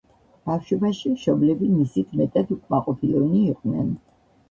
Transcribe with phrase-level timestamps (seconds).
[0.49, 3.97] ბავშვობაში მშობლები მისით მეტად უკმაყოფილონი იყვნენ.